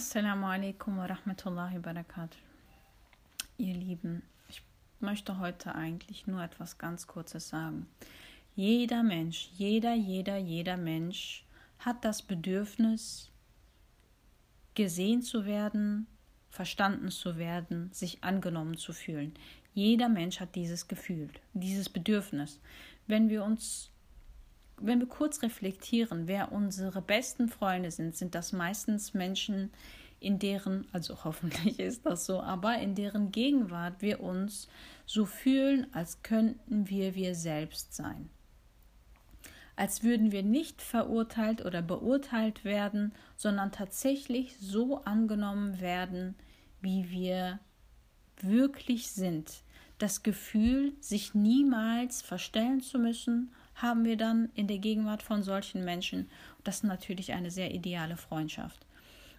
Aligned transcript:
Assalamu 0.00 0.46
alaikum 0.46 0.96
wa 0.96 1.04
rahmatullahi 1.04 1.84
wa. 1.84 2.28
Ihr 3.58 3.74
Lieben, 3.74 4.22
ich 4.48 4.62
möchte 4.98 5.38
heute 5.38 5.74
eigentlich 5.74 6.26
nur 6.26 6.42
etwas 6.42 6.78
ganz 6.78 7.06
Kurzes 7.06 7.50
sagen. 7.50 7.86
Jeder 8.56 9.02
Mensch, 9.02 9.50
jeder, 9.52 9.92
jeder, 9.92 10.38
jeder 10.38 10.78
Mensch 10.78 11.44
hat 11.80 12.02
das 12.02 12.22
Bedürfnis, 12.22 13.30
gesehen 14.74 15.20
zu 15.20 15.44
werden, 15.44 16.06
verstanden 16.48 17.10
zu 17.10 17.36
werden, 17.36 17.92
sich 17.92 18.24
angenommen 18.24 18.78
zu 18.78 18.94
fühlen. 18.94 19.34
Jeder 19.74 20.08
Mensch 20.08 20.40
hat 20.40 20.54
dieses 20.54 20.88
Gefühl, 20.88 21.28
dieses 21.52 21.90
Bedürfnis. 21.90 22.58
Wenn 23.06 23.28
wir 23.28 23.44
uns, 23.44 23.90
wenn 24.80 25.00
wir 25.00 25.08
kurz 25.08 25.42
reflektieren, 25.42 26.26
wer 26.26 26.52
unsere 26.52 27.02
besten 27.02 27.48
Freunde 27.48 27.90
sind, 27.90 28.16
sind 28.16 28.34
das 28.34 28.52
meistens 28.52 29.14
Menschen, 29.14 29.70
in 30.20 30.38
deren, 30.38 30.86
also 30.92 31.16
hoffentlich 31.24 31.80
ist 31.80 32.06
das 32.06 32.26
so, 32.26 32.40
aber 32.40 32.78
in 32.78 32.94
deren 32.94 33.32
Gegenwart 33.32 34.02
wir 34.02 34.20
uns 34.20 34.68
so 35.06 35.24
fühlen, 35.24 35.86
als 35.92 36.22
könnten 36.22 36.88
wir 36.88 37.14
wir 37.14 37.34
selbst 37.34 37.94
sein. 37.94 38.28
Als 39.76 40.02
würden 40.02 40.30
wir 40.30 40.42
nicht 40.42 40.82
verurteilt 40.82 41.64
oder 41.64 41.80
beurteilt 41.80 42.64
werden, 42.64 43.14
sondern 43.36 43.72
tatsächlich 43.72 44.58
so 44.58 45.02
angenommen 45.04 45.80
werden, 45.80 46.34
wie 46.82 47.10
wir 47.10 47.58
wirklich 48.42 49.10
sind. 49.10 49.62
Das 49.96 50.22
Gefühl, 50.22 50.92
sich 51.00 51.34
niemals 51.34 52.20
verstellen 52.20 52.82
zu 52.82 52.98
müssen, 52.98 53.52
haben 53.82 54.04
wir 54.04 54.16
dann 54.16 54.50
in 54.54 54.66
der 54.66 54.78
Gegenwart 54.78 55.22
von 55.22 55.42
solchen 55.42 55.84
Menschen. 55.84 56.28
Das 56.64 56.76
ist 56.76 56.84
natürlich 56.84 57.32
eine 57.32 57.50
sehr 57.50 57.72
ideale 57.72 58.16
Freundschaft. 58.16 58.86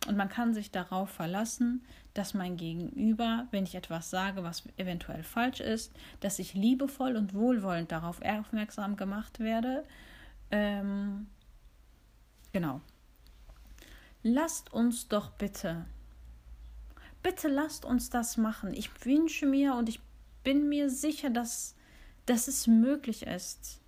Und 0.08 0.18
man 0.18 0.30
kann 0.30 0.54
sich 0.54 0.72
darauf 0.72 1.10
verlassen, 1.10 1.84
dass 2.14 2.34
mein 2.34 2.58
Gegenüber, 2.58 3.48
wenn 3.52 3.64
ich 3.64 3.76
etwas 3.76 4.10
sage, 4.10 4.44
was 4.44 4.64
eventuell 4.78 5.24
falsch 5.24 5.60
ist, 5.60 5.94
dass 6.20 6.40
ich 6.40 6.56
liebevoll 6.56 7.16
und 7.16 7.34
wohlwollend 7.34 7.92
darauf 7.92 8.22
aufmerksam 8.22 8.98
gemacht 8.98 9.40
werde. 9.40 9.84
Ähm, 10.50 11.28
genau. 12.52 12.82
Lasst 14.24 14.74
uns 14.74 15.08
doch 15.08 15.32
bitte, 15.32 15.86
bitte 17.24 17.48
lasst 17.48 17.86
uns 17.86 18.10
das 18.10 18.38
machen. 18.38 18.74
Ich 18.74 19.06
wünsche 19.06 19.46
mir 19.46 19.76
und 19.76 19.88
ich 19.88 20.00
bin 20.44 20.68
mir 20.68 20.90
sicher, 20.90 21.30
dass, 21.30 21.76
dass 22.26 22.48
es 22.48 22.68
möglich 22.68 23.28
ist. 23.28 23.81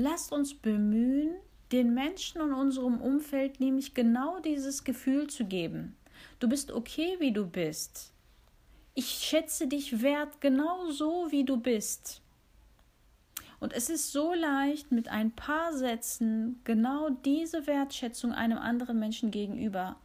Lasst 0.00 0.30
uns 0.30 0.54
bemühen, 0.54 1.34
den 1.72 1.92
Menschen 1.92 2.40
in 2.40 2.52
unserem 2.52 3.00
Umfeld 3.00 3.58
nämlich 3.58 3.94
genau 3.94 4.38
dieses 4.38 4.84
Gefühl 4.84 5.26
zu 5.26 5.44
geben. 5.44 5.96
Du 6.38 6.48
bist 6.48 6.70
okay, 6.70 7.16
wie 7.18 7.32
du 7.32 7.44
bist. 7.44 8.12
Ich 8.94 9.08
schätze 9.08 9.66
dich 9.66 10.00
wert 10.00 10.40
genau 10.40 10.88
so, 10.92 11.26
wie 11.30 11.42
du 11.42 11.56
bist. 11.56 12.22
Und 13.58 13.72
es 13.72 13.90
ist 13.90 14.12
so 14.12 14.34
leicht, 14.34 14.92
mit 14.92 15.08
ein 15.08 15.32
paar 15.32 15.72
Sätzen 15.72 16.60
genau 16.62 17.10
diese 17.10 17.66
Wertschätzung 17.66 18.30
einem 18.32 18.58
anderen 18.58 19.00
Menschen 19.00 19.32
gegenüber 19.32 19.96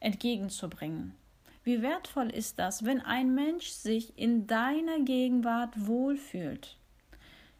entgegenzubringen. 0.00 1.14
Wie 1.62 1.82
wertvoll 1.82 2.30
ist 2.30 2.58
das, 2.58 2.84
wenn 2.84 3.00
ein 3.00 3.32
Mensch 3.32 3.68
sich 3.68 4.18
in 4.18 4.48
deiner 4.48 4.98
Gegenwart 5.04 5.86
wohlfühlt? 5.86 6.76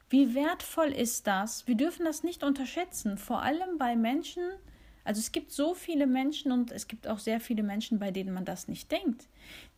Wie 0.09 0.35
wertvoll 0.35 0.93
ist 0.93 1.27
das? 1.27 1.67
Wir 1.67 1.75
dürfen 1.75 2.05
das 2.05 2.23
nicht 2.23 2.45
unterschätzen, 2.45 3.19
vor 3.19 3.43
allem 3.43 3.77
bei 3.77 3.97
Menschen, 3.97 4.43
also 5.03 5.19
es 5.19 5.33
gibt 5.33 5.51
so 5.51 5.75
viele 5.75 6.07
Menschen 6.07 6.53
und 6.53 6.71
es 6.71 6.87
gibt 6.87 7.09
auch 7.09 7.19
sehr 7.19 7.41
viele 7.41 7.65
Menschen, 7.65 7.99
bei 7.99 8.13
denen 8.13 8.33
man 8.33 8.45
das 8.45 8.69
nicht 8.69 8.91
denkt, 8.93 9.29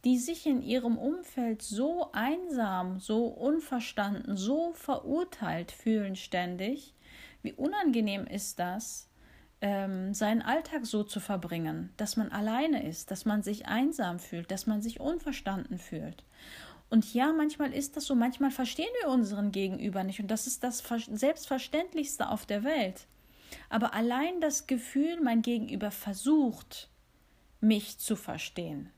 die 0.05 0.19
sich 0.19 0.47
in 0.47 0.63
ihrem 0.63 0.99
Umfeld 0.99 1.63
so 1.63 2.13
einsam, 2.13 3.01
so 3.01 3.27
unverstanden, 3.27 4.37
so 4.37 4.73
verurteilt 4.75 5.73
fühlen 5.73 6.15
ständig. 6.15 6.95
Wie 7.43 7.55
unangenehm 7.55 8.27
ist 8.27 8.59
das, 8.59 9.09
ähm, 9.61 10.13
seinen 10.13 10.43
Alltag 10.43 10.85
so 10.85 11.05
zu 11.05 11.21
verbringen, 11.21 11.91
dass 11.97 12.17
man 12.17 12.31
alleine 12.33 12.87
ist, 12.87 13.11
dass 13.11 13.25
man 13.25 13.43
sich 13.43 13.67
einsam 13.67 14.19
fühlt, 14.19 14.51
dass 14.51 14.67
man 14.67 14.83
sich 14.83 15.01
unverstanden 15.01 15.79
fühlt. 15.79 16.23
Und 16.91 17.13
ja, 17.13 17.33
manchmal 17.33 17.73
ist 17.75 17.97
das 17.97 18.07
so, 18.07 18.15
manchmal 18.15 18.51
verstehen 18.51 18.89
wir 19.03 19.11
unseren 19.11 19.53
Gegenüber 19.53 20.05
nicht. 20.05 20.21
Und 20.21 20.31
das 20.31 20.47
ist 20.47 20.65
das 20.65 20.83
Selbstverständlichste 21.13 22.29
auf 22.29 22.47
der 22.47 22.65
Welt. 22.65 23.07
Aber 23.69 23.95
allein 23.95 24.41
das 24.41 24.67
Gefühl, 24.67 25.21
mein 25.23 25.43
Gegenüber 25.43 25.91
versucht, 25.91 26.89
mich 27.61 27.99
zu 27.99 28.17
verstehen, 28.17 28.91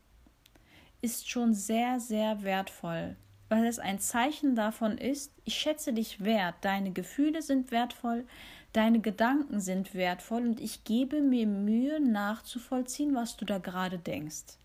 ist 1.02 1.28
schon 1.28 1.54
sehr, 1.54 1.98
sehr 1.98 2.42
wertvoll, 2.42 3.16
weil 3.48 3.64
es 3.64 3.78
ein 3.78 3.98
Zeichen 3.98 4.54
davon 4.54 4.98
ist, 4.98 5.32
ich 5.44 5.54
schätze 5.54 5.92
dich 5.92 6.22
wert, 6.22 6.56
deine 6.60 6.92
Gefühle 6.92 7.42
sind 7.42 7.70
wertvoll, 7.70 8.26
deine 8.72 9.00
Gedanken 9.00 9.60
sind 9.60 9.94
wertvoll 9.94 10.42
und 10.42 10.60
ich 10.60 10.84
gebe 10.84 11.22
mir 11.22 11.46
Mühe 11.46 12.00
nachzuvollziehen, 12.00 13.14
was 13.14 13.36
du 13.36 13.44
da 13.44 13.58
gerade 13.58 13.98
denkst 13.98 14.58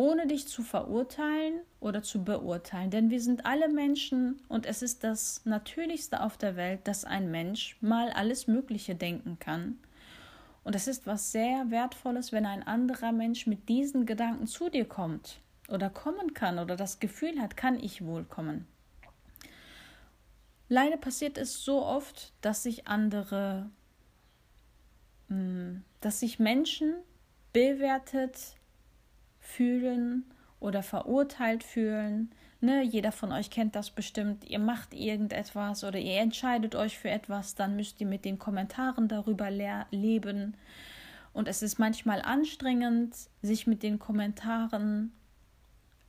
ohne 0.00 0.26
dich 0.26 0.48
zu 0.48 0.62
verurteilen 0.62 1.60
oder 1.78 2.02
zu 2.02 2.24
beurteilen. 2.24 2.90
Denn 2.90 3.10
wir 3.10 3.20
sind 3.20 3.44
alle 3.44 3.68
Menschen 3.68 4.40
und 4.48 4.64
es 4.64 4.80
ist 4.80 5.04
das 5.04 5.42
Natürlichste 5.44 6.22
auf 6.22 6.38
der 6.38 6.56
Welt, 6.56 6.88
dass 6.88 7.04
ein 7.04 7.30
Mensch 7.30 7.76
mal 7.82 8.08
alles 8.08 8.46
Mögliche 8.46 8.94
denken 8.94 9.38
kann. 9.38 9.78
Und 10.64 10.74
es 10.74 10.88
ist 10.88 11.06
was 11.06 11.32
sehr 11.32 11.70
Wertvolles, 11.70 12.32
wenn 12.32 12.46
ein 12.46 12.62
anderer 12.62 13.12
Mensch 13.12 13.46
mit 13.46 13.68
diesen 13.68 14.06
Gedanken 14.06 14.46
zu 14.46 14.70
dir 14.70 14.86
kommt 14.86 15.40
oder 15.68 15.90
kommen 15.90 16.32
kann 16.32 16.58
oder 16.58 16.76
das 16.76 16.98
Gefühl 16.98 17.38
hat, 17.38 17.58
kann 17.58 17.78
ich 17.78 18.02
wohl 18.02 18.24
kommen. 18.24 18.66
Leider 20.70 20.96
passiert 20.96 21.36
es 21.36 21.62
so 21.62 21.84
oft, 21.84 22.32
dass 22.40 22.62
sich 22.62 22.88
andere, 22.88 23.68
hm, 25.28 25.84
dass 26.00 26.20
sich 26.20 26.38
Menschen 26.38 26.94
bewertet 27.52 28.56
fühlen 29.50 30.24
oder 30.60 30.82
verurteilt 30.82 31.64
fühlen. 31.64 32.30
Ne, 32.60 32.82
jeder 32.82 33.10
von 33.10 33.32
euch 33.32 33.50
kennt 33.50 33.74
das 33.74 33.90
bestimmt. 33.90 34.44
Ihr 34.44 34.58
macht 34.58 34.92
irgendetwas 34.92 35.82
oder 35.82 35.98
ihr 35.98 36.18
entscheidet 36.18 36.74
euch 36.74 36.98
für 36.98 37.08
etwas, 37.08 37.54
dann 37.54 37.76
müsst 37.76 38.00
ihr 38.00 38.06
mit 38.06 38.26
den 38.26 38.38
Kommentaren 38.38 39.08
darüber 39.08 39.50
leben. 39.50 40.56
Und 41.32 41.48
es 41.48 41.62
ist 41.62 41.78
manchmal 41.78 42.20
anstrengend, 42.20 43.14
sich 43.40 43.66
mit 43.66 43.82
den 43.82 43.98
Kommentaren, 43.98 45.12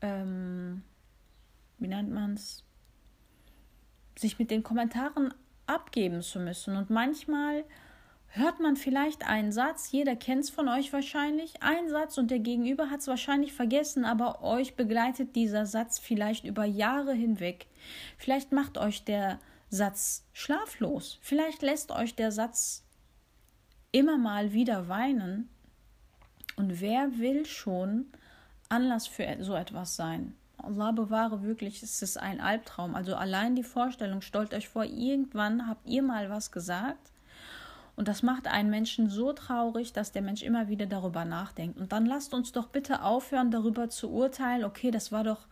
ähm, 0.01 0.84
wie 1.78 1.88
nennt 1.88 2.12
man 2.12 2.34
es, 2.34 2.66
sich 4.18 4.38
mit 4.38 4.51
den 4.51 4.63
Kommentaren 4.63 5.34
abgeben 5.68 6.22
zu 6.22 6.40
müssen. 6.40 6.75
Und 6.75 6.90
manchmal 6.90 7.63
hört 8.34 8.59
man 8.62 8.78
vielleicht 8.78 9.28
einen 9.28 9.52
Satz, 9.52 9.92
jeder 9.92 10.16
kennt 10.16 10.46
es 10.46 10.50
von 10.50 10.69
euch 10.69 10.94
wahrscheinlich, 10.94 11.62
ein 11.62 11.90
Satz 11.90 12.18
und 12.18 12.31
der 12.31 12.40
Gegenüber 12.40 12.90
hat 12.90 13.02
es 13.02 13.08
wahrscheinlich 13.08 13.53
vergessen, 13.53 14.06
aber 14.06 14.42
euch 14.42 14.75
begleitet 14.75 15.36
dieser 15.36 15.66
Satz 15.66 16.00
vielleicht 16.00 16.46
über 16.46 16.64
Jahre 16.64 17.14
hinweg. 17.14 17.68
Vielleicht 18.18 18.53
macht 18.53 18.78
euch 18.78 19.03
der 19.03 19.40
Satz 19.69 20.25
schlaflos, 20.31 21.19
vielleicht 21.22 21.62
lässt 21.62 21.92
euch 21.92 22.16
der 22.16 22.31
Satz 22.31 22.86
immer 23.92 24.18
mal 24.18 24.53
wieder 24.53 24.88
weinen. 24.88 25.50
Und 26.56 26.80
wer 26.80 27.18
will 27.18 27.46
schon 27.46 28.06
Anlass 28.69 29.08
für 29.08 29.25
so 29.42 29.56
etwas 29.56 29.96
sein? 29.96 30.36
Allah 30.58 30.92
bewahre 30.92 31.44
wirklich, 31.44 31.81
es 31.81 32.02
ist 32.02 32.18
ein 32.18 32.40
Albtraum. 32.40 32.96
Also 32.96 33.16
allein 33.16 33.56
die 33.56 33.63
Vorstellung, 33.63 34.22
stellt 34.22 34.53
euch 34.53 34.69
vor, 34.69 34.84
irgendwann 34.84 35.68
habt 35.68 35.88
ihr 35.88 36.03
mal 36.03 36.30
was 36.30 36.52
gesagt 36.52 37.12
und 38.01 38.07
das 38.07 38.23
macht 38.23 38.47
einen 38.47 38.72
Menschen 38.72 39.12
so 39.12 39.31
traurig, 39.31 39.94
dass 39.94 40.12
der 40.12 40.23
Mensch 40.23 40.41
immer 40.41 40.69
wieder 40.69 40.88
darüber 40.88 41.23
nachdenkt. 41.23 41.78
Und 41.78 41.92
dann 41.92 42.07
lasst 42.07 42.33
uns 42.33 42.51
doch 42.51 42.65
bitte 42.69 43.03
aufhören, 43.03 43.51
darüber 43.51 43.89
zu 43.89 44.09
urteilen, 44.09 44.63
okay, 44.63 44.89
das 44.89 45.12
war 45.12 45.24
doch, 45.24 45.45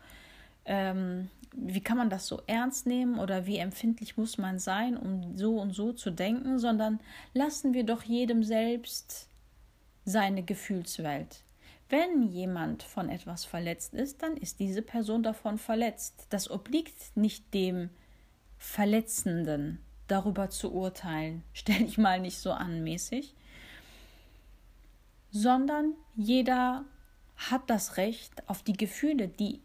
ähm, 0.66 1.30
wie 1.56 1.82
kann 1.82 2.00
man 2.00 2.10
das 2.10 2.26
so 2.26 2.42
ernst 2.48 2.88
nehmen 2.88 3.20
oder 3.20 3.46
wie 3.46 3.58
empfindlich 3.58 4.18
muss 4.18 4.40
man 4.40 4.58
sein, 4.58 4.98
um 4.98 5.38
so 5.38 5.62
und 5.62 5.74
so 5.74 5.94
zu 5.94 6.10
denken, 6.10 6.58
sondern 6.58 7.00
lassen 7.36 7.76
wir 7.76 7.84
doch 7.84 8.02
jedem 8.02 8.42
selbst 8.42 9.30
seine 10.04 10.42
Gefühlswelt. 10.42 11.44
Wenn 11.88 12.24
jemand 12.24 12.82
von 12.82 13.10
etwas 13.10 13.46
verletzt 13.46 13.94
ist, 13.94 14.24
dann 14.24 14.36
ist 14.36 14.60
diese 14.60 14.82
Person 14.82 15.22
davon 15.22 15.60
verletzt. 15.60 16.26
Das 16.32 16.50
obliegt 16.50 17.16
nicht 17.16 17.54
dem 17.54 17.92
Verletzenden 18.58 19.84
darüber 20.12 20.50
zu 20.50 20.74
urteilen. 20.74 21.44
Stell 21.54 21.80
dich 21.80 21.98
mal 21.98 22.20
nicht 22.20 22.38
so 22.38 22.52
anmäßig. 22.52 23.34
Sondern 25.32 25.94
jeder 26.16 26.86
hat 27.38 27.70
das 27.70 27.98
Recht 27.98 28.48
auf 28.50 28.64
die 28.64 28.74
Gefühle, 28.74 29.28
die 29.28 29.62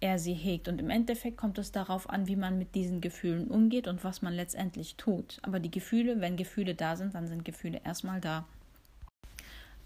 er 0.00 0.18
sie 0.18 0.34
hegt. 0.34 0.68
Und 0.68 0.80
im 0.80 0.90
Endeffekt 0.90 1.36
kommt 1.36 1.58
es 1.58 1.72
darauf 1.72 2.08
an, 2.08 2.28
wie 2.28 2.36
man 2.36 2.58
mit 2.58 2.74
diesen 2.74 3.00
Gefühlen 3.00 3.48
umgeht 3.48 3.88
und 3.88 4.04
was 4.04 4.22
man 4.22 4.34
letztendlich 4.34 4.96
tut. 4.96 5.38
Aber 5.42 5.58
die 5.58 5.70
Gefühle, 5.70 6.20
wenn 6.20 6.36
Gefühle 6.36 6.74
da 6.74 6.94
sind, 6.96 7.14
dann 7.14 7.26
sind 7.26 7.44
Gefühle 7.44 7.80
erstmal 7.84 8.20
da. 8.20 8.46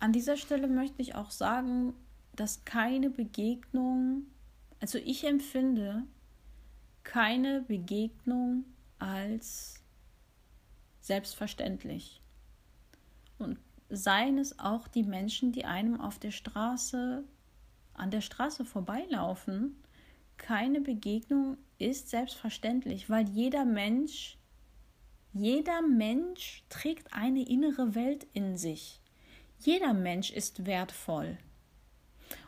an 0.01 0.13
dieser 0.13 0.37
Stelle 0.37 0.67
möchte 0.67 1.01
ich 1.01 1.15
auch 1.15 1.31
sagen, 1.31 1.95
dass 2.35 2.65
keine 2.65 3.09
Begegnung, 3.09 4.25
also 4.81 4.99
ich 4.99 5.25
empfinde 5.25 6.03
keine 7.05 7.63
Begegnung 7.63 8.65
als 8.99 9.82
selbstverständlich. 11.03 12.23
Und 13.39 13.59
seien 13.91 14.39
es 14.39 14.59
auch 14.59 14.89
die 14.89 15.03
Menschen, 15.03 15.53
die 15.53 15.67
einem 15.67 16.01
auf 16.01 16.19
der 16.19 16.31
Straße, 16.31 17.25
an 17.93 18.11
der 18.11 18.23
Straße 18.23 18.65
vorbeilaufen, 18.65 19.77
keine 20.39 20.81
Begegnung 20.81 21.59
ist 21.79 22.09
selbstverständlich, 22.09 23.11
weil 23.11 23.29
jeder 23.29 23.65
Mensch, 23.65 24.39
jeder 25.33 25.83
Mensch 25.83 26.65
trägt 26.69 27.13
eine 27.13 27.47
innere 27.47 27.95
Welt 27.95 28.27
in 28.33 28.57
sich. 28.57 29.01
Jeder 29.59 29.93
Mensch 29.93 30.31
ist 30.31 30.67
wertvoll. 30.67 31.39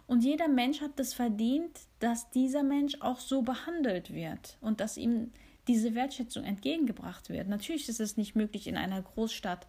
Und 0.07 0.23
jeder 0.23 0.49
Mensch 0.49 0.81
hat 0.81 0.99
es 1.01 1.15
verdient, 1.15 1.81
dass 1.99 2.31
dieser 2.31 2.63
Mensch 2.63 2.97
auch 3.01 3.21
so 3.21 3.43
behandelt 3.43 4.13
wird 4.13 4.59
und 4.61 4.81
dass 4.81 4.97
ihm 4.97 5.33
diese 5.69 5.95
Wertschätzung 5.95 6.45
entgegengebracht 6.45 7.29
wird. 7.31 7.49
Natürlich 7.49 7.89
ist 7.89 8.01
es 8.01 8.17
nicht 8.17 8.37
möglich, 8.37 8.67
in 8.67 8.77
einer 8.77 9.01
Großstadt 9.01 9.67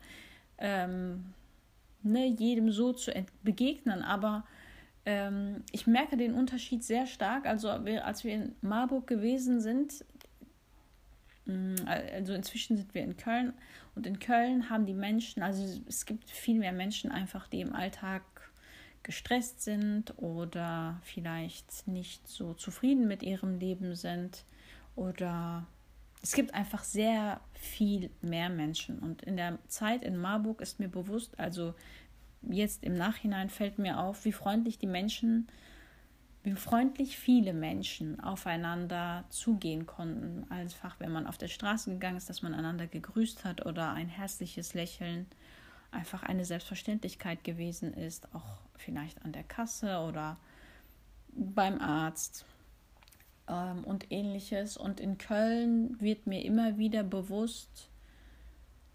ähm, 0.58 1.34
ne, 2.04 2.28
jedem 2.28 2.72
so 2.72 2.94
zu 2.94 3.12
begegnen, 3.44 4.02
aber 4.02 4.46
ähm, 5.06 5.64
ich 5.72 5.88
merke 5.88 6.18
den 6.18 6.34
Unterschied 6.34 6.84
sehr 6.84 7.06
stark. 7.06 7.46
Also 7.46 7.70
als 7.70 8.24
wir 8.24 8.34
in 8.34 8.56
Marburg 8.62 9.08
gewesen 9.08 9.62
sind, 9.62 10.06
mm, 11.46 11.76
also 11.86 12.34
inzwischen 12.34 12.78
sind 12.78 12.94
wir 12.94 13.04
in 13.04 13.18
Köln 13.18 13.54
und 13.96 14.06
in 14.08 14.20
Köln 14.20 14.70
haben 14.70 14.86
die 14.86 14.94
Menschen, 14.94 15.44
also 15.44 15.82
es 15.88 16.06
gibt 16.06 16.30
viel 16.30 16.60
mehr 16.60 16.74
Menschen 16.74 17.12
einfach, 17.12 17.48
die 17.48 17.62
im 17.62 17.74
Alltag 17.74 18.24
gestresst 19.04 19.62
sind 19.62 20.18
oder 20.18 21.00
vielleicht 21.04 21.88
nicht 21.88 22.28
so 22.28 22.56
zufrieden 22.56 23.08
mit 23.08 23.22
ihrem 23.22 23.60
Leben 23.60 23.96
sind 23.96 24.44
oder 24.96 25.68
es 26.26 26.32
gibt 26.32 26.56
einfach 26.56 26.84
sehr 26.84 27.40
viel 27.54 28.10
mehr 28.24 28.50
Menschen. 28.50 28.98
Und 28.98 29.22
in 29.22 29.38
der 29.38 29.60
Zeit 29.68 30.02
in 30.02 30.18
Marburg 30.18 30.60
ist 30.60 30.80
mir 30.80 30.88
bewusst, 30.88 31.40
also 31.40 31.76
jetzt 32.42 32.84
im 32.84 32.96
Nachhinein 32.96 33.52
fällt 33.52 33.78
mir 33.78 34.00
auf, 34.00 34.26
wie 34.26 34.32
freundlich 34.32 34.80
die 34.80 34.88
Menschen, 34.88 35.48
wie 36.42 36.56
freundlich 36.56 37.20
viele 37.20 37.54
Menschen 37.54 38.20
aufeinander 38.20 39.26
zugehen 39.30 39.86
konnten. 39.86 40.50
Einfach, 40.50 41.00
wenn 41.00 41.12
man 41.12 41.28
auf 41.28 41.38
der 41.38 41.48
Straße 41.48 41.92
gegangen 41.92 42.18
ist, 42.18 42.28
dass 42.28 42.42
man 42.42 42.56
einander 42.56 42.88
gegrüßt 42.88 43.46
hat 43.46 43.64
oder 43.64 43.92
ein 43.92 44.10
herzliches 44.10 44.74
Lächeln 44.74 45.28
einfach 45.92 46.24
eine 46.24 46.44
Selbstverständlichkeit 46.44 47.44
gewesen 47.44 47.94
ist, 47.94 48.34
auch 48.34 48.62
vielleicht 48.78 49.24
an 49.24 49.32
der 49.32 49.44
Kasse 49.44 50.00
oder 50.00 50.38
beim 51.36 51.80
Arzt 51.80 52.48
ähm, 53.48 53.84
und 53.84 54.12
ähnliches. 54.12 54.78
Und 54.78 55.00
in 55.00 55.18
Köln 55.18 56.00
wird 56.00 56.28
mir 56.28 56.44
immer 56.44 56.78
wieder 56.78 57.04
bewusst, 57.04 57.90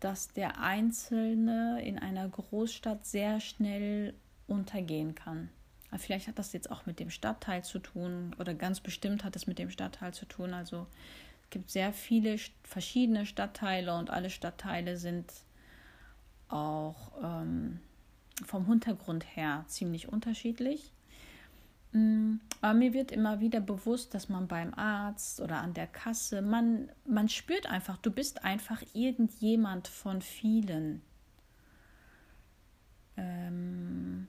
dass 0.01 0.29
der 0.29 0.61
Einzelne 0.61 1.83
in 1.85 1.99
einer 1.99 2.29
Großstadt 2.29 3.07
sehr 3.07 3.41
schnell 3.41 4.15
untergehen 4.47 5.15
kann. 5.15 5.51
vielleicht 5.99 6.27
hat 6.27 6.39
das 6.39 6.53
jetzt 6.53 6.71
auch 6.71 6.87
mit 6.87 6.99
dem 6.99 7.11
Stadtteil 7.11 7.63
zu 7.63 7.79
tun 7.79 8.35
oder 8.39 8.55
ganz 8.55 8.81
bestimmt 8.81 9.25
hat 9.25 9.37
es 9.37 9.47
mit 9.47 9.59
dem 9.59 9.71
Stadtteil 9.71 10.15
zu 10.15 10.25
tun. 10.25 10.55
Also 10.55 10.87
es 11.43 11.51
gibt 11.51 11.71
sehr 11.71 11.93
viele 11.93 12.37
verschiedene 12.65 13.27
Stadtteile 13.27 13.97
und 13.97 14.11
alle 14.11 14.31
Stadtteile 14.31 14.97
sind 14.97 15.33
auch 16.49 17.13
ähm, 17.23 17.81
vom 18.45 18.67
Hintergrund 18.67 19.25
her 19.37 19.65
ziemlich 19.69 20.09
unterschiedlich. 20.09 20.93
Mm, 21.93 22.37
aber 22.61 22.75
mir 22.75 22.93
wird 22.93 23.11
immer 23.11 23.41
wieder 23.41 23.61
bewusst, 23.61 24.15
dass 24.15 24.29
man 24.29 24.47
beim 24.47 24.75
Arzt 24.75 25.41
oder 25.41 25.59
an 25.59 25.75
der 25.75 25.87
Kasse, 25.87 26.43
man, 26.43 26.91
man 27.05 27.29
spürt 27.29 27.67
einfach, 27.67 27.97
du 27.97 28.11
bist 28.11 28.45
einfach 28.45 28.83
irgendjemand 28.93 29.89
von 29.89 30.23
vielen. 30.23 31.03
Ähm, 33.17 34.29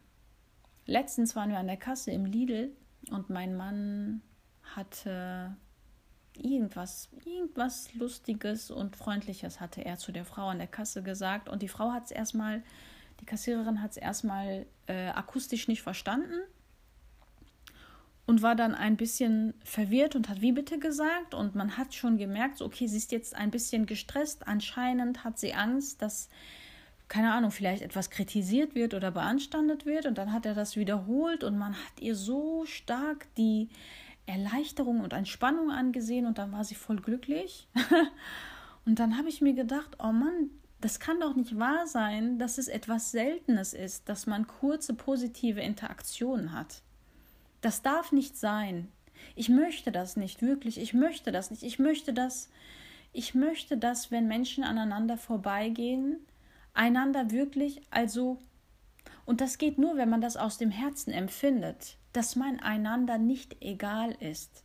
letztens 0.86 1.36
waren 1.36 1.52
wir 1.52 1.60
an 1.60 1.68
der 1.68 1.78
Kasse 1.78 2.12
im 2.12 2.26
Lidl 2.26 2.72
und 3.12 3.30
mein 3.30 3.56
Mann 3.56 4.22
hatte 4.76 5.56
irgendwas, 6.34 7.10
irgendwas 7.26 7.94
Lustiges 7.94 8.72
und 8.72 8.96
Freundliches 8.96 9.60
hatte 9.60 9.86
er 9.86 9.98
zu 9.98 10.12
der 10.12 10.26
Frau 10.26 10.48
an 10.48 10.58
der 10.58 10.68
Kasse 10.68 11.04
gesagt 11.04 11.48
und 11.48 11.62
die 11.62 11.68
Frau 11.68 11.92
hat 11.92 12.06
es 12.06 12.12
erstmal, 12.12 12.64
die 13.20 13.26
Kassiererin 13.26 13.84
hat 13.84 13.92
es 13.92 13.98
erstmal 13.98 14.66
äh, 14.88 15.10
akustisch 15.10 15.68
nicht 15.68 15.84
verstanden 15.84 16.42
und 18.26 18.42
war 18.42 18.56
dann 18.56 18.76
ein 18.76 18.98
bisschen 18.98 19.54
verwirrt 19.64 20.16
und 20.16 20.30
hat 20.30 20.42
wie 20.42 20.52
bitte 20.52 20.80
gesagt 20.80 21.34
und 21.34 21.56
man 21.56 21.78
hat 21.78 21.94
schon 21.94 22.18
gemerkt, 22.18 22.62
okay, 22.62 22.88
sie 22.88 22.98
ist 22.98 23.12
jetzt 23.12 23.36
ein 23.36 23.52
bisschen 23.52 23.86
gestresst, 23.86 24.48
anscheinend 24.48 25.24
hat 25.24 25.40
sie 25.40 25.54
Angst, 25.54 26.02
dass 26.02 26.30
keine 27.12 27.34
Ahnung, 27.34 27.52
vielleicht 27.52 27.82
etwas 27.82 28.10
kritisiert 28.10 28.74
wird 28.74 28.94
oder 28.94 29.12
beanstandet 29.12 29.86
wird 29.86 30.06
und 30.06 30.18
dann 30.18 30.32
hat 30.32 30.46
er 30.46 30.54
das 30.54 30.78
wiederholt 30.78 31.44
und 31.44 31.58
man 31.58 31.74
hat 31.74 32.00
ihr 32.00 32.16
so 32.16 32.64
stark 32.66 33.28
die 33.36 33.68
Erleichterung 34.26 35.02
und 35.02 35.12
Entspannung 35.12 35.72
angesehen 35.72 36.26
und 36.26 36.38
dann 36.38 36.54
war 36.54 36.64
sie 36.64 36.76
voll 36.76 37.02
glücklich. 37.02 37.68
und 38.86 39.00
dann 39.00 39.18
habe 39.18 39.28
ich 39.28 39.42
mir 39.42 39.54
gedacht, 39.54 39.98
oh 40.00 40.14
Mann, 40.14 40.52
das 40.80 41.02
kann 41.02 41.20
doch 41.20 41.36
nicht 41.36 41.60
wahr 41.60 41.86
sein, 41.86 42.40
dass 42.40 42.58
es 42.58 42.70
etwas 42.70 43.12
Seltenes 43.12 43.74
ist, 43.74 44.08
dass 44.08 44.26
man 44.26 44.48
kurze 44.48 44.94
positive 44.94 45.60
Interaktionen 45.60 46.54
hat. 46.54 46.82
Das 47.62 47.82
darf 47.82 48.12
nicht 48.12 48.38
sein. 48.38 48.92
Ich 49.36 49.50
möchte 49.50 49.92
das 49.92 50.18
nicht, 50.18 50.42
wirklich. 50.42 50.80
Ich 50.80 50.94
möchte 50.94 51.32
das 51.32 51.52
nicht. 51.52 51.64
Ich 51.64 51.80
möchte 51.80 52.14
das, 52.14 52.50
ich 53.14 53.36
möchte 53.36 53.78
das, 53.78 54.12
wenn 54.12 54.28
Menschen 54.28 54.64
aneinander 54.64 55.18
vorbeigehen, 55.18 56.18
einander 56.74 57.32
wirklich, 57.32 57.82
also, 57.92 58.40
und 59.26 59.42
das 59.42 59.58
geht 59.58 59.78
nur, 59.78 59.98
wenn 59.98 60.10
man 60.10 60.22
das 60.22 60.38
aus 60.38 60.58
dem 60.58 60.72
Herzen 60.72 61.12
empfindet, 61.12 61.98
dass 62.14 62.36
man 62.36 62.60
einander 62.60 63.18
nicht 63.18 63.58
egal 63.62 64.12
ist. 64.20 64.64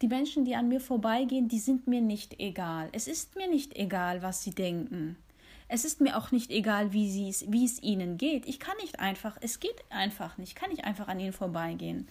Die 0.00 0.08
Menschen, 0.08 0.44
die 0.44 0.56
an 0.56 0.68
mir 0.68 0.80
vorbeigehen, 0.80 1.48
die 1.48 1.58
sind 1.58 1.86
mir 1.86 2.00
nicht 2.00 2.40
egal. 2.40 2.88
Es 2.92 3.08
ist 3.08 3.36
mir 3.36 3.48
nicht 3.48 3.76
egal, 3.76 4.22
was 4.22 4.42
sie 4.42 4.52
denken. 4.52 5.16
Es 5.68 5.84
ist 5.84 6.00
mir 6.00 6.16
auch 6.16 6.30
nicht 6.30 6.50
egal, 6.50 6.92
wie, 6.92 7.34
wie 7.48 7.64
es 7.64 7.82
ihnen 7.82 8.18
geht. 8.18 8.46
Ich 8.46 8.60
kann 8.60 8.76
nicht 8.80 9.00
einfach, 9.00 9.36
es 9.40 9.58
geht 9.58 9.84
einfach 9.90 10.38
nicht, 10.38 10.50
ich 10.50 10.54
kann 10.54 10.70
nicht 10.70 10.84
einfach 10.84 11.08
an 11.08 11.18
ihnen 11.18 11.32
vorbeigehen. 11.32 12.08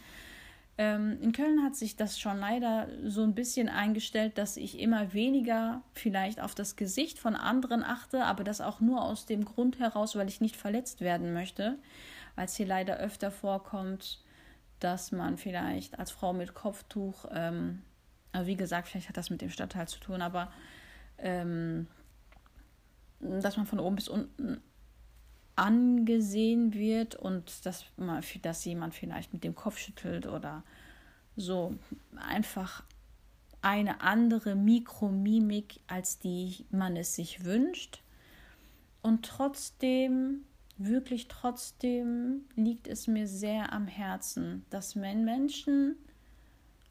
Ähm, 0.77 1.17
in 1.22 1.32
Köln 1.32 1.63
hat 1.63 1.75
sich 1.75 1.96
das 1.96 2.20
schon 2.20 2.39
leider 2.39 2.89
so 3.05 3.24
ein 3.24 3.34
bisschen 3.34 3.70
eingestellt, 3.70 4.38
dass 4.38 4.58
ich 4.58 4.79
immer 4.79 5.13
weniger 5.13 5.82
vielleicht 5.94 6.41
auf 6.41 6.53
das 6.53 6.75
Gesicht 6.75 7.17
von 7.17 7.36
anderen 7.36 7.82
achte, 7.84 8.25
aber 8.25 8.44
das 8.44 8.60
auch 8.60 8.82
nur 8.82 9.01
aus 9.01 9.25
dem 9.25 9.46
Grund 9.46 9.79
heraus, 9.79 10.15
weil 10.17 10.27
ich 10.27 10.41
nicht 10.41 10.58
verletzt 10.58 11.00
werden 11.00 11.34
möchte, 11.34 11.79
weil 12.36 12.46
es 12.46 12.58
hier 12.58 12.67
leider 12.67 12.98
öfter 12.98 13.32
vorkommt, 13.32 14.22
dass 14.82 15.13
man 15.13 15.38
vielleicht 15.38 15.98
als 15.98 16.12
Frau 16.12 16.34
mit 16.34 16.53
Kopftuch, 16.53 17.25
ähm, 17.32 17.82
also 18.34 18.48
wie 18.48 18.58
gesagt, 18.58 18.89
vielleicht 18.89 19.08
hat 19.08 19.15
das 19.15 19.29
mit 19.29 19.41
dem 19.41 19.50
Stadtteil 19.50 19.88
zu 19.88 20.01
tun, 20.01 20.22
aber 20.22 20.51
ähm, 21.17 21.88
dass 23.22 23.55
man 23.55 23.65
von 23.65 23.79
oben 23.79 23.96
bis 23.96 24.10
unten 24.10 24.62
angesehen 25.55 26.74
wird 26.74 27.15
und 27.15 27.65
dass, 27.65 27.85
man, 27.97 28.24
dass 28.41 28.65
jemand 28.65 28.93
vielleicht 28.93 29.33
mit 29.33 29.43
dem 29.43 29.55
Kopf 29.55 29.77
schüttelt 29.77 30.27
oder 30.27 30.63
so 31.35 31.75
einfach 32.15 32.83
eine 33.62 34.01
andere 34.01 34.55
Mikromimik, 34.55 35.79
als 35.88 36.19
die 36.19 36.65
man 36.69 36.95
es 36.95 37.15
sich 37.15 37.43
wünscht. 37.43 38.01
Und 39.01 39.25
trotzdem, 39.25 40.45
wirklich 40.77 41.27
trotzdem, 41.27 42.45
liegt 42.55 42.88
es 42.88 43.07
mir 43.07 43.27
sehr 43.27 43.74
am 43.74 43.88
Herzen, 43.88 44.65
dass 44.69 45.00
wenn 45.00 45.25
Menschen, 45.25 45.95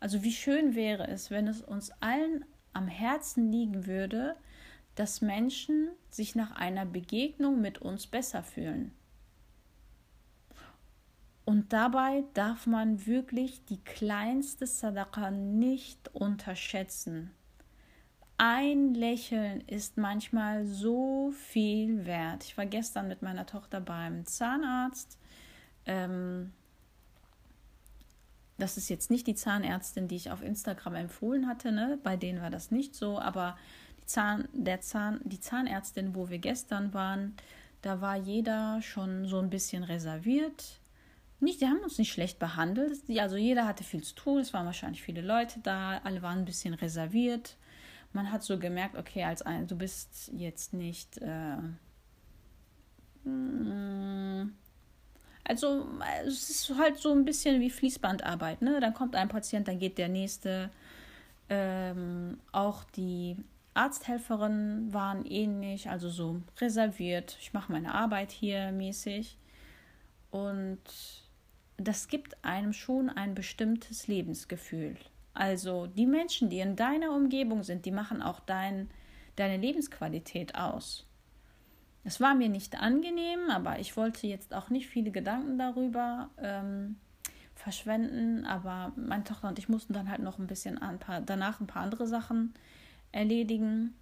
also 0.00 0.22
wie 0.22 0.32
schön 0.32 0.74
wäre 0.74 1.06
es, 1.06 1.30
wenn 1.30 1.48
es 1.48 1.60
uns 1.60 1.90
allen 2.00 2.44
am 2.72 2.88
Herzen 2.88 3.52
liegen 3.52 3.86
würde, 3.86 4.36
dass 4.96 5.20
Menschen 5.20 5.88
sich 6.14 6.34
nach 6.34 6.52
einer 6.52 6.86
Begegnung 6.86 7.60
mit 7.60 7.78
uns 7.78 8.06
besser 8.06 8.42
fühlen. 8.42 8.92
Und 11.44 11.72
dabei 11.72 12.24
darf 12.32 12.66
man 12.66 13.06
wirklich 13.06 13.64
die 13.66 13.82
kleinste 13.82 14.66
Sadaqa 14.66 15.30
nicht 15.30 16.14
unterschätzen. 16.14 17.30
Ein 18.38 18.94
Lächeln 18.94 19.60
ist 19.60 19.96
manchmal 19.96 20.66
so 20.66 21.32
viel 21.32 22.06
wert. 22.06 22.44
Ich 22.44 22.56
war 22.56 22.66
gestern 22.66 23.08
mit 23.08 23.22
meiner 23.22 23.46
Tochter 23.46 23.80
beim 23.80 24.24
Zahnarzt. 24.24 25.18
Ähm, 25.86 26.52
das 28.56 28.76
ist 28.76 28.88
jetzt 28.88 29.10
nicht 29.10 29.26
die 29.26 29.34
Zahnärztin, 29.34 30.08
die 30.08 30.16
ich 30.16 30.30
auf 30.30 30.42
Instagram 30.42 30.94
empfohlen 30.94 31.46
hatte. 31.46 31.72
Ne? 31.72 31.98
Bei 32.02 32.16
denen 32.16 32.40
war 32.40 32.50
das 32.50 32.70
nicht 32.70 32.94
so, 32.94 33.18
aber 33.18 33.56
Zahn, 34.06 34.48
der 34.52 34.80
Zahn, 34.80 35.20
die 35.24 35.40
Zahnärztin, 35.40 36.14
wo 36.14 36.28
wir 36.28 36.38
gestern 36.38 36.92
waren, 36.94 37.36
Da 37.82 38.00
war 38.00 38.16
jeder 38.16 38.80
schon 38.80 39.26
so 39.26 39.38
ein 39.38 39.50
bisschen 39.50 39.84
reserviert. 39.84 40.80
Nicht, 41.40 41.60
die 41.60 41.66
haben 41.66 41.80
uns 41.80 41.98
nicht 41.98 42.12
schlecht 42.12 42.38
behandelt. 42.38 43.02
Also 43.18 43.36
jeder 43.36 43.66
hatte 43.66 43.84
viel 43.84 44.02
zu 44.02 44.14
tun. 44.14 44.38
Es 44.38 44.54
waren 44.54 44.64
wahrscheinlich 44.64 45.02
viele 45.02 45.20
Leute 45.20 45.60
da. 45.60 45.98
Alle 46.04 46.22
waren 46.22 46.38
ein 46.38 46.44
bisschen 46.46 46.72
reserviert. 46.72 47.56
Man 48.14 48.32
hat 48.32 48.42
so 48.42 48.58
gemerkt, 48.58 48.96
okay, 48.96 49.24
als 49.24 49.42
ein, 49.42 49.66
du 49.66 49.76
bist 49.76 50.30
jetzt 50.32 50.72
nicht. 50.72 51.18
Äh, 51.18 51.56
mm, 53.28 54.54
also 55.46 55.86
es 56.26 56.48
ist 56.48 56.74
halt 56.78 56.96
so 56.98 57.12
ein 57.12 57.24
bisschen 57.26 57.60
wie 57.60 57.70
Fließbandarbeit. 57.70 58.62
Ne? 58.62 58.80
Dann 58.80 58.94
kommt 58.94 59.14
ein 59.14 59.28
Patient, 59.28 59.68
dann 59.68 59.78
geht 59.78 59.98
der 59.98 60.08
nächste. 60.08 60.70
Ähm, 61.50 62.38
auch 62.52 62.84
die 62.84 63.36
Arzthelferinnen 63.74 64.92
waren 64.94 65.24
ähnlich, 65.26 65.90
also 65.90 66.08
so 66.08 66.40
reserviert. 66.60 67.36
Ich 67.40 67.52
mache 67.52 67.72
meine 67.72 67.92
Arbeit 67.94 68.30
hier 68.30 68.72
mäßig. 68.72 69.36
Und 70.30 70.80
das 71.76 72.08
gibt 72.08 72.44
einem 72.44 72.72
schon 72.72 73.10
ein 73.10 73.34
bestimmtes 73.34 74.06
Lebensgefühl. 74.06 74.96
Also 75.34 75.88
die 75.88 76.06
Menschen, 76.06 76.48
die 76.48 76.60
in 76.60 76.76
deiner 76.76 77.12
Umgebung 77.12 77.64
sind, 77.64 77.84
die 77.84 77.90
machen 77.90 78.22
auch 78.22 78.38
dein, 78.40 78.88
deine 79.34 79.56
Lebensqualität 79.56 80.54
aus. 80.54 81.06
Es 82.04 82.20
war 82.20 82.34
mir 82.34 82.48
nicht 82.48 82.80
angenehm, 82.80 83.50
aber 83.50 83.80
ich 83.80 83.96
wollte 83.96 84.26
jetzt 84.26 84.54
auch 84.54 84.70
nicht 84.70 84.86
viele 84.86 85.10
Gedanken 85.10 85.58
darüber 85.58 86.30
ähm, 86.38 86.96
verschwenden. 87.54 88.44
Aber 88.44 88.92
meine 88.94 89.24
Tochter 89.24 89.48
und 89.48 89.58
ich 89.58 89.68
mussten 89.68 89.94
dann 89.94 90.10
halt 90.10 90.22
noch 90.22 90.38
ein 90.38 90.46
bisschen 90.46 90.78
ein 90.78 90.98
paar, 90.98 91.20
danach 91.22 91.60
ein 91.60 91.66
paar 91.66 91.82
andere 91.82 92.06
Sachen 92.06 92.54
erledigen 93.14 93.94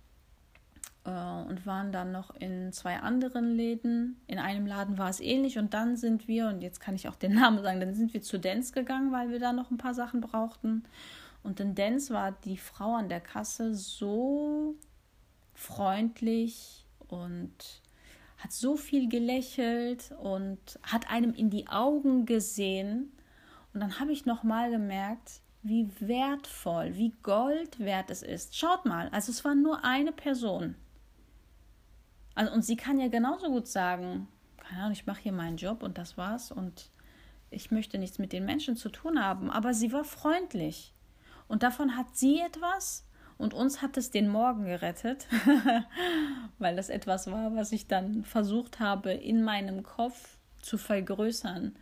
äh, 1.04 1.10
und 1.10 1.66
waren 1.66 1.92
dann 1.92 2.12
noch 2.12 2.34
in 2.36 2.72
zwei 2.72 2.98
anderen 2.98 3.54
Läden. 3.54 4.20
In 4.26 4.38
einem 4.38 4.66
Laden 4.66 4.98
war 4.98 5.10
es 5.10 5.20
ähnlich 5.20 5.58
und 5.58 5.74
dann 5.74 5.96
sind 5.96 6.28
wir, 6.28 6.48
und 6.48 6.62
jetzt 6.62 6.80
kann 6.80 6.94
ich 6.94 7.08
auch 7.08 7.16
den 7.16 7.34
Namen 7.40 7.62
sagen, 7.62 7.80
dann 7.80 7.94
sind 7.94 8.14
wir 8.14 8.22
zu 8.22 8.38
Dance 8.38 8.72
gegangen, 8.72 9.12
weil 9.12 9.30
wir 9.30 9.38
da 9.38 9.52
noch 9.52 9.70
ein 9.70 9.78
paar 9.78 9.94
Sachen 9.94 10.20
brauchten. 10.20 10.84
Und 11.42 11.60
in 11.60 11.74
Dance 11.74 12.12
war 12.14 12.32
die 12.32 12.56
Frau 12.56 12.94
an 12.94 13.08
der 13.08 13.20
Kasse 13.20 13.74
so 13.74 14.76
freundlich 15.54 16.86
und 17.08 17.82
hat 18.38 18.52
so 18.52 18.76
viel 18.76 19.08
gelächelt 19.08 20.12
und 20.20 20.58
hat 20.82 21.10
einem 21.10 21.34
in 21.34 21.50
die 21.50 21.68
Augen 21.68 22.26
gesehen. 22.26 23.12
Und 23.74 23.80
dann 23.80 24.00
habe 24.00 24.12
ich 24.12 24.24
noch 24.24 24.42
mal 24.42 24.70
gemerkt, 24.70 25.41
wie 25.62 25.88
wertvoll, 26.00 26.96
wie 26.96 27.14
Gold 27.22 27.78
wert 27.78 28.10
es 28.10 28.22
ist. 28.22 28.56
Schaut 28.56 28.84
mal, 28.84 29.08
also 29.10 29.30
es 29.30 29.44
war 29.44 29.54
nur 29.54 29.84
eine 29.84 30.12
Person. 30.12 30.74
Also, 32.34 32.52
und 32.52 32.62
sie 32.64 32.76
kann 32.76 32.98
ja 32.98 33.08
genauso 33.08 33.48
gut 33.48 33.68
sagen, 33.68 34.28
keine 34.56 34.80
Ahnung, 34.80 34.92
ich 34.92 35.06
mache 35.06 35.22
hier 35.22 35.32
meinen 35.32 35.56
Job 35.56 35.82
und 35.82 35.98
das 35.98 36.16
war's 36.16 36.50
und 36.50 36.90
ich 37.50 37.70
möchte 37.70 37.98
nichts 37.98 38.18
mit 38.18 38.32
den 38.32 38.44
Menschen 38.44 38.76
zu 38.76 38.88
tun 38.88 39.22
haben. 39.22 39.50
Aber 39.50 39.74
sie 39.74 39.92
war 39.92 40.04
freundlich. 40.04 40.94
Und 41.48 41.62
davon 41.62 41.96
hat 41.96 42.16
sie 42.16 42.40
etwas 42.40 43.06
und 43.38 43.54
uns 43.54 43.82
hat 43.82 43.96
es 43.96 44.10
den 44.10 44.28
Morgen 44.28 44.64
gerettet, 44.64 45.26
weil 46.58 46.76
das 46.76 46.88
etwas 46.88 47.30
war, 47.30 47.54
was 47.54 47.72
ich 47.72 47.86
dann 47.86 48.24
versucht 48.24 48.80
habe, 48.80 49.12
in 49.12 49.42
meinem 49.44 49.82
Kopf 49.82 50.38
zu 50.60 50.78
vergrößern 50.78 51.76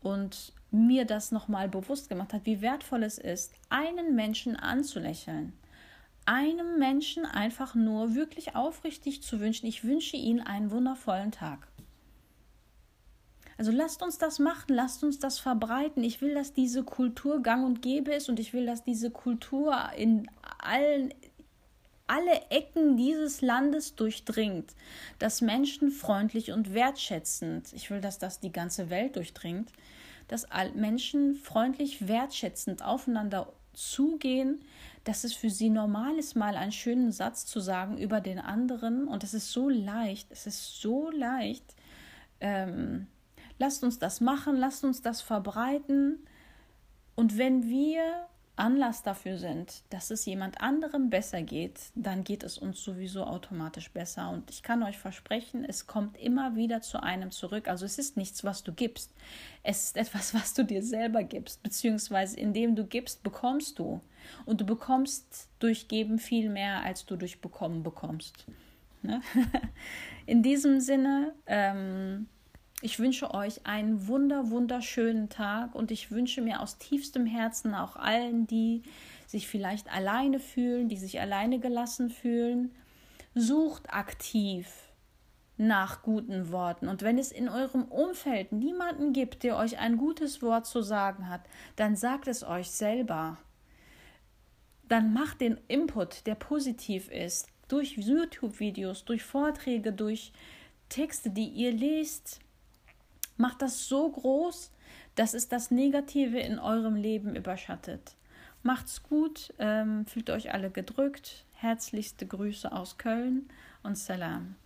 und 0.00 0.52
mir 0.70 1.04
das 1.04 1.32
nochmal 1.32 1.68
bewusst 1.68 2.08
gemacht 2.08 2.32
hat, 2.32 2.46
wie 2.46 2.60
wertvoll 2.60 3.02
es 3.02 3.18
ist, 3.18 3.52
einen 3.68 4.14
Menschen 4.14 4.56
anzulächeln. 4.56 5.52
Einem 6.26 6.78
Menschen 6.78 7.24
einfach 7.24 7.74
nur 7.74 8.14
wirklich 8.14 8.54
aufrichtig 8.54 9.22
zu 9.22 9.40
wünschen, 9.40 9.66
ich 9.66 9.84
wünsche 9.84 10.16
Ihnen 10.16 10.40
einen 10.40 10.70
wundervollen 10.70 11.32
Tag. 11.32 11.66
Also 13.58 13.72
lasst 13.72 14.02
uns 14.02 14.16
das 14.16 14.38
machen, 14.38 14.74
lasst 14.74 15.04
uns 15.04 15.18
das 15.18 15.38
verbreiten. 15.38 16.02
Ich 16.02 16.22
will, 16.22 16.32
dass 16.34 16.54
diese 16.54 16.82
Kultur 16.82 17.42
gang 17.42 17.66
und 17.66 17.82
gäbe 17.82 18.14
ist 18.14 18.30
und 18.30 18.40
ich 18.40 18.54
will, 18.54 18.64
dass 18.64 18.84
diese 18.84 19.10
Kultur 19.10 19.76
in 19.96 20.30
allen 20.58 21.12
alle 22.06 22.40
Ecken 22.50 22.96
dieses 22.96 23.40
Landes 23.40 23.94
durchdringt, 23.94 24.74
dass 25.20 25.42
Menschen 25.42 25.92
freundlich 25.92 26.50
und 26.50 26.74
wertschätzend, 26.74 27.72
ich 27.72 27.88
will, 27.88 28.00
dass 28.00 28.18
das 28.18 28.40
die 28.40 28.50
ganze 28.50 28.90
Welt 28.90 29.14
durchdringt, 29.14 29.70
dass 30.30 30.46
Menschen 30.74 31.34
freundlich, 31.34 32.06
wertschätzend 32.06 32.84
aufeinander 32.84 33.52
zugehen, 33.72 34.60
dass 35.02 35.24
es 35.24 35.34
für 35.34 35.50
sie 35.50 35.70
normal 35.70 36.18
ist, 36.18 36.36
mal 36.36 36.56
einen 36.56 36.70
schönen 36.70 37.10
Satz 37.10 37.46
zu 37.46 37.58
sagen 37.58 37.98
über 37.98 38.20
den 38.20 38.38
anderen. 38.38 39.08
Und 39.08 39.24
es 39.24 39.34
ist 39.34 39.50
so 39.50 39.68
leicht, 39.68 40.30
es 40.30 40.46
ist 40.46 40.80
so 40.80 41.10
leicht. 41.10 41.74
Ähm, 42.38 43.08
lasst 43.58 43.82
uns 43.82 43.98
das 43.98 44.20
machen, 44.20 44.56
lasst 44.56 44.84
uns 44.84 45.02
das 45.02 45.20
verbreiten. 45.20 46.24
Und 47.16 47.36
wenn 47.36 47.68
wir 47.68 48.28
Anlass 48.60 49.02
dafür 49.02 49.38
sind, 49.38 49.82
dass 49.90 50.10
es 50.10 50.26
jemand 50.26 50.60
anderem 50.60 51.08
besser 51.08 51.42
geht, 51.42 51.80
dann 51.94 52.24
geht 52.24 52.42
es 52.42 52.58
uns 52.58 52.84
sowieso 52.84 53.24
automatisch 53.24 53.90
besser. 53.90 54.30
Und 54.30 54.50
ich 54.50 54.62
kann 54.62 54.82
euch 54.82 54.98
versprechen, 54.98 55.64
es 55.64 55.86
kommt 55.86 56.18
immer 56.18 56.56
wieder 56.56 56.82
zu 56.82 57.02
einem 57.02 57.30
zurück. 57.30 57.68
Also 57.68 57.86
es 57.86 57.98
ist 57.98 58.16
nichts, 58.16 58.44
was 58.44 58.62
du 58.62 58.72
gibst. 58.72 59.12
Es 59.62 59.84
ist 59.84 59.96
etwas, 59.96 60.34
was 60.34 60.54
du 60.54 60.64
dir 60.64 60.82
selber 60.82 61.24
gibst, 61.24 61.62
beziehungsweise 61.62 62.38
indem 62.38 62.76
du 62.76 62.84
gibst, 62.84 63.22
bekommst 63.22 63.78
du. 63.78 64.00
Und 64.44 64.60
du 64.60 64.66
bekommst 64.66 65.48
durch 65.58 65.88
Geben 65.88 66.18
viel 66.18 66.50
mehr, 66.50 66.82
als 66.84 67.06
du 67.06 67.16
durch 67.16 67.40
Bekommen 67.40 67.82
bekommst. 67.82 68.44
Ne? 69.02 69.22
In 70.26 70.42
diesem 70.42 70.80
Sinne, 70.80 71.32
ähm, 71.46 72.28
ich 72.82 72.98
wünsche 72.98 73.34
euch 73.34 73.66
einen 73.66 74.06
wunder, 74.06 74.50
wunderschönen 74.50 75.28
Tag 75.28 75.74
und 75.74 75.90
ich 75.90 76.10
wünsche 76.10 76.40
mir 76.40 76.60
aus 76.60 76.78
tiefstem 76.78 77.26
Herzen 77.26 77.74
auch 77.74 77.96
allen, 77.96 78.46
die 78.46 78.82
sich 79.26 79.48
vielleicht 79.48 79.92
alleine 79.92 80.40
fühlen, 80.40 80.88
die 80.88 80.96
sich 80.96 81.20
alleine 81.20 81.60
gelassen 81.60 82.10
fühlen, 82.10 82.74
sucht 83.34 83.92
aktiv 83.92 84.66
nach 85.58 86.02
guten 86.02 86.50
Worten. 86.50 86.88
Und 86.88 87.02
wenn 87.02 87.18
es 87.18 87.32
in 87.32 87.50
eurem 87.50 87.84
Umfeld 87.84 88.50
niemanden 88.50 89.12
gibt, 89.12 89.42
der 89.42 89.56
euch 89.58 89.78
ein 89.78 89.98
gutes 89.98 90.40
Wort 90.40 90.66
zu 90.66 90.80
sagen 90.80 91.28
hat, 91.28 91.42
dann 91.76 91.96
sagt 91.96 92.28
es 92.28 92.42
euch 92.42 92.70
selber. 92.70 93.36
Dann 94.88 95.12
macht 95.12 95.42
den 95.42 95.60
Input, 95.68 96.26
der 96.26 96.34
positiv 96.34 97.10
ist, 97.10 97.46
durch 97.68 97.98
YouTube-Videos, 97.98 99.04
durch 99.04 99.22
Vorträge, 99.22 99.92
durch 99.92 100.32
Texte, 100.88 101.30
die 101.30 101.48
ihr 101.48 101.72
lest, 101.72 102.40
Macht 103.40 103.62
das 103.62 103.88
so 103.88 104.10
groß, 104.10 104.70
dass 105.14 105.32
es 105.32 105.48
das 105.48 105.70
Negative 105.70 106.38
in 106.38 106.58
eurem 106.58 106.94
Leben 106.94 107.34
überschattet. 107.34 108.14
Macht's 108.62 109.02
gut, 109.02 109.54
ähm, 109.58 110.04
fühlt 110.04 110.28
euch 110.28 110.52
alle 110.52 110.70
gedrückt. 110.70 111.46
Herzlichste 111.54 112.26
Grüße 112.26 112.70
aus 112.70 112.98
Köln 112.98 113.48
und 113.82 113.96
Salam. 113.96 114.56